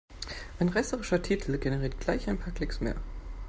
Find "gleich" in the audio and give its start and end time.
1.99-2.27